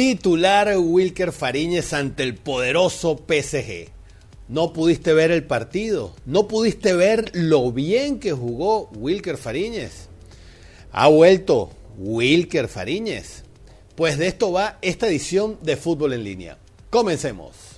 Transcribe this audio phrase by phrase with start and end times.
[0.00, 3.90] Titular Wilker Fariñez ante el poderoso PSG.
[4.48, 10.08] No pudiste ver el partido, no pudiste ver lo bien que jugó Wilker Fariñez.
[10.90, 13.44] Ha vuelto Wilker Fariñez.
[13.94, 16.56] Pues de esto va esta edición de Fútbol en línea.
[16.88, 17.69] Comencemos.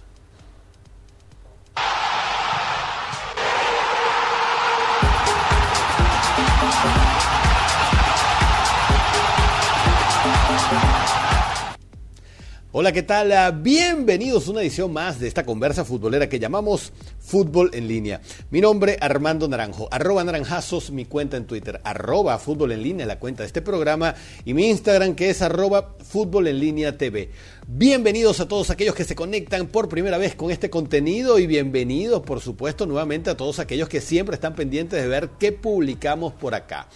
[12.83, 13.31] Hola, ¿qué tal?
[13.31, 18.21] Ah, bienvenidos a una edición más de esta conversa futbolera que llamamos Fútbol en línea.
[18.51, 23.21] Mi nombre Armando Naranjo, arroba naranjazos, mi cuenta en Twitter, arroba Fútbol en línea, la
[23.21, 27.31] cuenta de este programa, y mi Instagram que es arroba Fútbol en línea TV.
[27.69, 32.23] Bienvenidos a todos aquellos que se conectan por primera vez con este contenido y bienvenidos,
[32.23, 36.57] por supuesto, nuevamente a todos aquellos que siempre están pendientes de ver qué publicamos por
[36.57, 36.89] acá.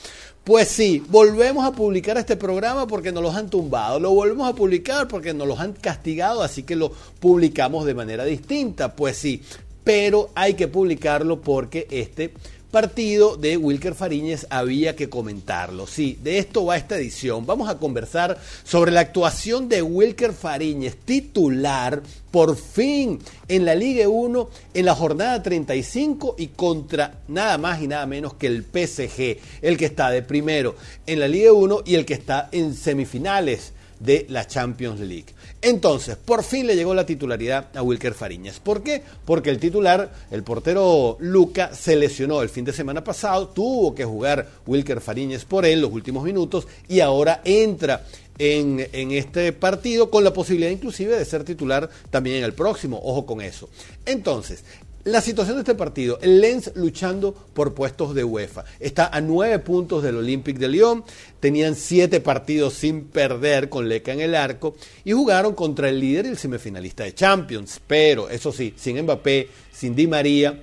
[0.46, 4.54] Pues sí, volvemos a publicar este programa porque nos los han tumbado, lo volvemos a
[4.54, 8.94] publicar porque nos los han castigado, así que lo publicamos de manera distinta.
[8.94, 9.42] Pues sí,
[9.82, 12.32] pero hay que publicarlo porque este
[12.70, 15.86] partido de Wilker Fariñez había que comentarlo.
[15.86, 17.46] Sí, de esto va esta edición.
[17.46, 24.08] Vamos a conversar sobre la actuación de Wilker Fariñez, titular, por fin, en la Liga
[24.08, 29.38] 1, en la jornada 35 y contra nada más y nada menos que el PSG,
[29.62, 33.72] el que está de primero en la Liga 1 y el que está en semifinales
[34.00, 35.26] de la Champions League.
[35.62, 38.60] Entonces, por fin le llegó la titularidad a Wilker Fariñas.
[38.60, 39.02] ¿Por qué?
[39.24, 44.04] Porque el titular, el portero Luca, se lesionó el fin de semana pasado, tuvo que
[44.04, 48.04] jugar Wilker Fariñas por él los últimos minutos y ahora entra
[48.38, 53.00] en, en, este partido con la posibilidad inclusive de ser titular también en el próximo.
[53.02, 53.68] Ojo con eso.
[54.04, 54.62] Entonces,
[55.06, 58.64] la situación de este partido, el Lens luchando por puestos de UEFA.
[58.80, 61.04] Está a nueve puntos del Olympique de Lyon,
[61.38, 66.26] tenían siete partidos sin perder con Leca en el arco y jugaron contra el líder
[66.26, 67.80] y el semifinalista de Champions.
[67.86, 70.60] Pero, eso sí, sin Mbappé, sin Di María,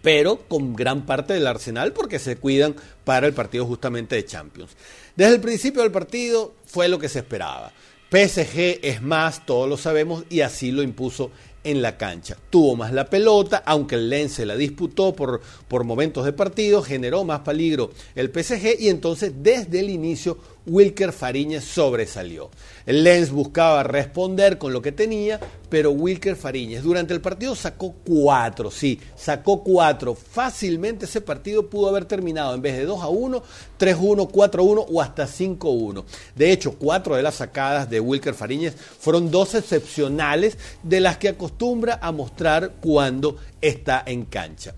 [0.00, 4.70] pero con gran parte del arsenal porque se cuidan para el partido justamente de Champions.
[5.14, 7.70] Desde el principio del partido fue lo que se esperaba.
[8.10, 11.30] PSG es más, todos lo sabemos, y así lo impuso
[11.70, 12.36] en la cancha.
[12.50, 16.82] Tuvo más la pelota, aunque el Lens se la disputó por, por momentos de partido,
[16.82, 22.50] generó más peligro el PSG y entonces desde el inicio Wilker Fariñez sobresalió.
[22.86, 27.94] El Lens buscaba responder con lo que tenía, pero Wilker Fariñez durante el partido sacó
[28.04, 30.14] cuatro, sí, sacó cuatro.
[30.14, 33.42] Fácilmente ese partido pudo haber terminado en vez de 2 a 1,
[33.76, 36.04] 3 a 1, 4 a 1 o hasta 5 a 1.
[36.36, 41.30] De hecho, cuatro de las sacadas de Wilker Fariñez fueron dos excepcionales de las que
[41.30, 44.74] acostumbra a mostrar cuando está en cancha.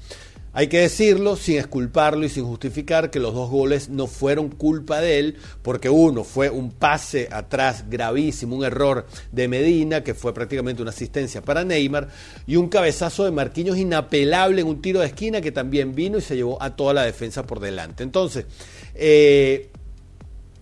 [0.53, 5.01] Hay que decirlo sin esculparlo y sin justificar que los dos goles no fueron culpa
[5.01, 10.35] de él, porque uno fue un pase atrás gravísimo, un error de Medina, que fue
[10.35, 12.09] prácticamente una asistencia para Neymar,
[12.47, 16.23] y un cabezazo de Marquinhos inapelable en un tiro de esquina que también vino y
[16.23, 18.03] se llevó a toda la defensa por delante.
[18.03, 18.47] Entonces,
[18.95, 19.71] eh,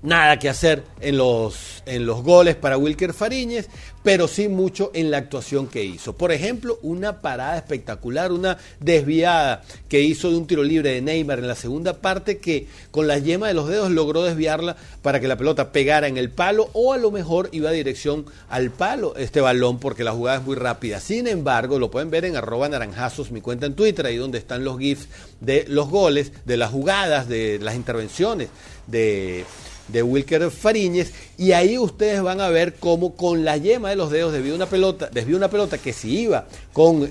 [0.03, 3.69] nada que hacer en los, en los goles para Wilker Fariñez,
[4.03, 6.16] pero sí mucho en la actuación que hizo.
[6.16, 11.41] Por ejemplo, una parada espectacular, una desviada que hizo de un tiro libre de Neymar
[11.41, 15.28] en la segunda parte que con la yema de los dedos logró desviarla para que
[15.28, 19.14] la pelota pegara en el palo o a lo mejor iba a dirección al palo
[19.16, 21.00] este balón porque la jugada es muy rápida.
[21.00, 24.64] Sin embargo, lo pueden ver en arroba naranjazos, mi cuenta en Twitter, ahí donde están
[24.64, 25.08] los GIFs
[25.41, 28.48] de los goles, de las jugadas, de las intervenciones
[28.87, 29.44] de
[29.88, 34.10] de Wilker Fariñez y ahí ustedes van a ver cómo con la yema de los
[34.10, 37.10] dedos desvió una pelota, desvió una pelota que si iba con,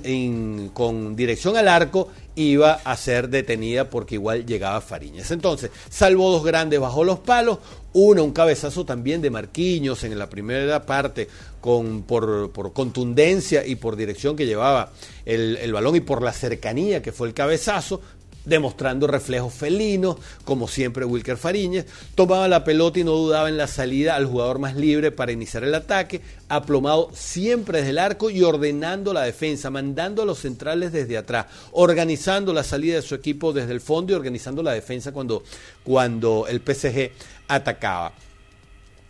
[0.73, 5.31] con dirección al arco iba a ser detenida porque igual llegaba Fariñez.
[5.31, 7.57] Entonces, salvó dos grandes bajo los palos,
[7.93, 11.27] uno, un cabezazo también de Marquinhos en la primera parte
[11.59, 14.91] con, por, por contundencia y por dirección que llevaba
[15.25, 18.01] el, el, balón y por la cercanía que fue el cabezazo,
[18.47, 20.15] demostrando reflejos felinos,
[20.45, 21.85] como siempre Wilker Fariñez,
[22.15, 25.63] tomaba la pelota y no dudaba en la salida al jugador más libre para iniciar
[25.63, 30.91] el ataque, aplomado siempre desde el arco y ordenando la defensa, mandando a los centrales
[30.91, 35.11] desde atrás, organizando la salida de su equipo desde el fondo y organizando la defensa
[35.11, 35.43] cuando,
[35.83, 37.11] cuando el PSG
[37.49, 38.13] atacaba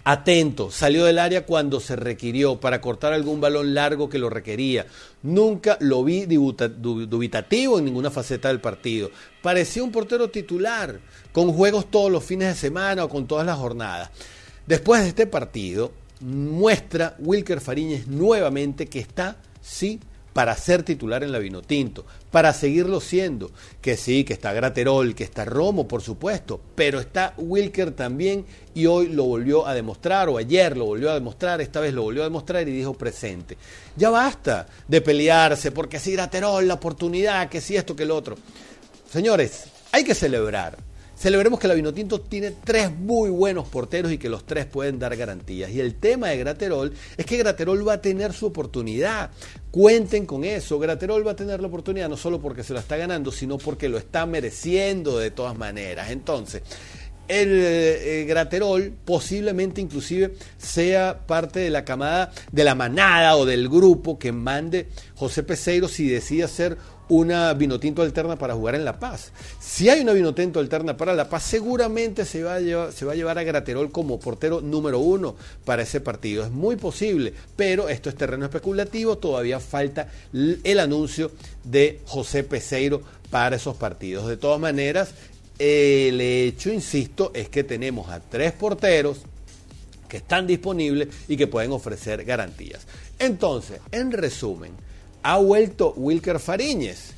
[0.10, 4.86] atento, salió del área cuando se requirió para cortar algún balón largo que lo requería.
[5.22, 9.12] Nunca lo vi dubitativo en ninguna faceta del partido.
[9.42, 11.02] Parecía un portero titular,
[11.34, 14.10] con juegos todos los fines de semana o con todas las jornadas.
[14.66, 20.00] Después de este partido, muestra Wilker Fariñez nuevamente que está, sí,
[20.38, 23.50] para ser titular en la Vinotinto, para seguirlo siendo.
[23.82, 28.46] Que sí, que está Graterol, que está Romo, por supuesto, pero está Wilker también
[28.76, 32.04] y hoy lo volvió a demostrar, o ayer lo volvió a demostrar, esta vez lo
[32.04, 33.58] volvió a demostrar y dijo presente.
[33.96, 38.36] Ya basta de pelearse porque si Graterol, la oportunidad, que si esto, que el otro.
[39.10, 40.87] Señores, hay que celebrar.
[41.18, 45.16] Celebremos que la Vinotinto tiene tres muy buenos porteros y que los tres pueden dar
[45.16, 45.72] garantías.
[45.72, 49.32] Y el tema de Graterol es que Graterol va a tener su oportunidad.
[49.72, 50.78] Cuenten con eso.
[50.78, 53.90] Graterol va a tener la oportunidad no solo porque se la está ganando, sino porque
[53.90, 56.12] lo está mereciendo de todas maneras.
[56.12, 56.62] Entonces,
[57.28, 63.70] el, eh, Graterol posiblemente inclusive sea parte de la camada, de la manada o del
[63.70, 66.78] grupo que mande José Peseiro si decide hacer
[67.10, 69.32] una Vinotinto alterna para jugar en La Paz.
[69.60, 73.44] Si hay una Vinotinto alterna para La Paz, seguramente se va, a llevar, a a
[73.44, 76.44] Graterol como portero número uno para ese partido.
[76.44, 81.32] Es muy posible, pero esto es terreno especulativo, todavía falta el anuncio
[81.64, 84.28] de José Peseiro para esos partidos.
[84.28, 85.12] De todas maneras,
[85.60, 89.20] el hecho, insisto, es que tenemos a tres porteros
[90.08, 92.86] que están disponibles y que pueden ofrecer garantías.
[93.20, 94.72] Entonces, en resumen,
[95.30, 97.12] ¿Ha vuelto Wilker Fariñez?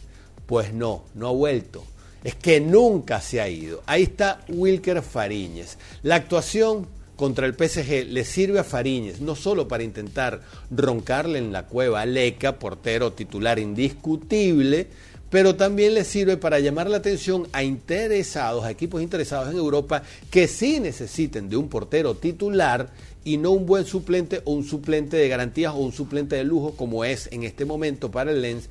[0.48, 1.84] Pues no, no ha vuelto.
[2.24, 3.84] Es que nunca se ha ido.
[3.86, 5.78] Ahí está Wilker Fariñez.
[6.02, 10.42] La actuación contra el PSG le sirve a Fariñez no solo para intentar
[10.72, 14.88] roncarle en la cueva a Leca, portero titular indiscutible,
[15.30, 20.04] pero también le sirve para llamar la atención a interesados, a equipos interesados en Europa
[20.32, 22.90] que sí necesiten de un portero titular
[23.24, 26.74] y no un buen suplente o un suplente de garantías o un suplente de lujo
[26.76, 28.70] como es en este momento para el Lens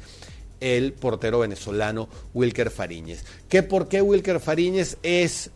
[0.61, 3.25] el portero venezolano Wilker Fariñez.
[3.49, 5.51] ¿Qué por qué Wilker Fariñez es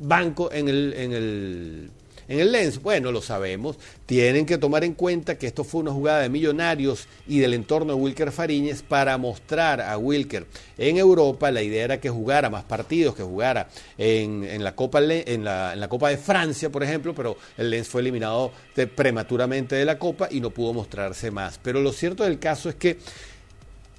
[0.00, 1.90] banco en el, en el
[2.30, 5.90] en el Lens, bueno, lo sabemos, tienen que tomar en cuenta que esto fue una
[5.90, 10.46] jugada de millonarios y del entorno de Wilker Fariñez para mostrar a Wilker
[10.78, 11.50] en Europa.
[11.50, 13.68] La idea era que jugara más partidos, que jugara
[13.98, 18.52] en, la, Copa, de Francia, por ejemplo, pero el Lens fue eliminado
[18.94, 21.58] prematuramente de la Copa y no pudo mostrarse más.
[21.60, 22.98] Pero lo cierto del caso es que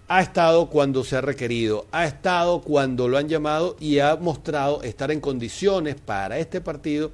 [0.08, 4.84] ha estado cuando se ha requerido, ha estado cuando lo han llamado y ha mostrado
[4.84, 7.12] estar en condiciones para este partido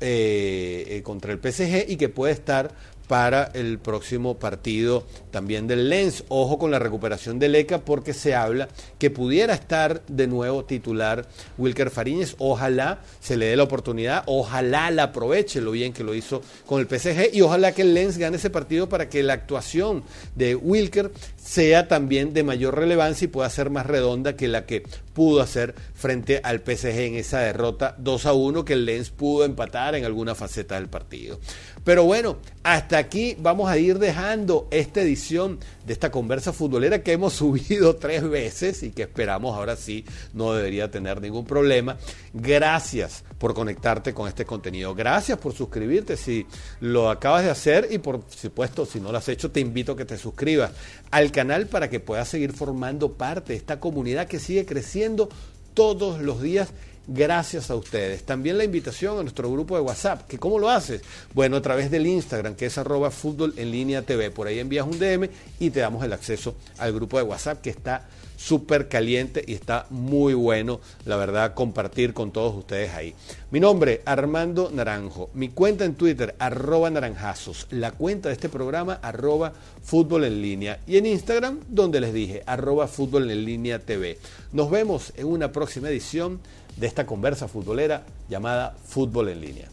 [0.00, 2.74] eh, contra el PSG y que puede estar
[3.10, 6.22] para el próximo partido también del Lens.
[6.28, 8.68] Ojo con la recuperación de Leca porque se habla
[9.00, 11.26] que pudiera estar de nuevo titular
[11.58, 12.36] Wilker Fariñez.
[12.38, 16.78] Ojalá se le dé la oportunidad, ojalá la aproveche lo bien que lo hizo con
[16.78, 20.04] el PSG y ojalá que el Lens gane ese partido para que la actuación
[20.36, 24.84] de Wilker sea también de mayor relevancia y pueda ser más redonda que la que
[25.14, 29.44] pudo hacer frente al PSG en esa derrota 2 a 1 que el Lens pudo
[29.44, 31.40] empatar en alguna faceta del partido.
[31.82, 37.12] Pero bueno, hasta aquí vamos a ir dejando esta edición de esta conversa futbolera que
[37.12, 41.96] hemos subido tres veces y que esperamos ahora sí no debería tener ningún problema.
[42.32, 44.94] Gracias por conectarte con este contenido.
[44.94, 46.46] Gracias por suscribirte si
[46.80, 49.96] lo acabas de hacer y por supuesto si no lo has hecho te invito a
[49.96, 50.72] que te suscribas
[51.10, 55.28] al canal para que puedas seguir formando parte de esta comunidad que sigue creciendo
[55.74, 56.68] todos los días
[57.06, 58.24] gracias a ustedes.
[58.24, 61.02] También la invitación a nuestro grupo de WhatsApp, que ¿cómo lo haces?
[61.34, 64.30] Bueno, a través del Instagram, que es arroba fútbol en línea TV.
[64.30, 67.70] Por ahí envías un DM y te damos el acceso al grupo de WhatsApp que
[67.70, 68.08] está
[68.40, 73.14] súper caliente y está muy bueno, la verdad, compartir con todos ustedes ahí.
[73.50, 75.28] Mi nombre, Armando Naranjo.
[75.34, 77.66] Mi cuenta en Twitter, arroba naranjazos.
[77.70, 79.52] La cuenta de este programa, arroba
[79.82, 80.80] fútbol en línea.
[80.86, 84.18] Y en Instagram, donde les dije, arroba fútbol en línea TV.
[84.52, 86.40] Nos vemos en una próxima edición
[86.76, 89.68] de esta conversa futbolera llamada Fútbol en línea.